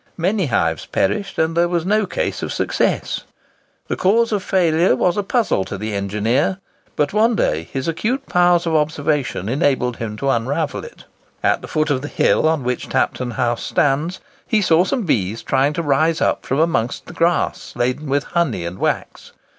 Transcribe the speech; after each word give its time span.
Many 0.17 0.47
hives 0.47 0.87
perished, 0.87 1.37
and 1.37 1.55
there 1.55 1.67
was 1.67 1.85
no 1.85 2.07
case 2.07 2.41
of 2.41 2.51
success. 2.51 3.21
The 3.87 3.95
cause 3.95 4.31
of 4.31 4.41
failure 4.41 4.95
was 4.95 5.15
a 5.15 5.21
puzzle 5.21 5.63
to 5.65 5.77
the 5.77 5.93
engineer; 5.93 6.57
but 6.95 7.13
one 7.13 7.35
day 7.35 7.69
his 7.71 7.87
acute 7.87 8.25
powers 8.25 8.65
of 8.65 8.73
observation 8.75 9.47
enabled 9.47 9.97
him 9.97 10.17
to 10.17 10.31
unravel 10.31 10.83
it. 10.83 11.05
At 11.43 11.61
the 11.61 11.67
foot 11.67 11.91
of 11.91 12.01
the 12.01 12.07
hill 12.07 12.47
on 12.49 12.63
which 12.63 12.89
Tapton 12.89 13.33
House 13.33 13.61
stands, 13.61 14.19
he 14.47 14.59
saw 14.59 14.85
some 14.85 15.03
bees 15.03 15.43
trying 15.43 15.73
to 15.73 15.83
rise 15.83 16.19
up 16.19 16.47
from 16.47 16.57
amongst 16.59 17.05
the 17.05 17.13
grass, 17.13 17.73
laden 17.75 18.07
with 18.09 18.23
honey 18.23 18.65
and 18.65 18.79
wax. 18.79 19.33